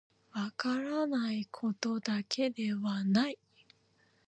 [0.33, 3.37] 分からないことだけではない